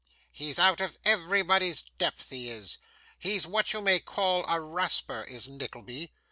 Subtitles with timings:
[0.31, 2.79] He's out of everybody's depth, he is.
[3.19, 6.11] He's what you may call a rasper, is Nickleby.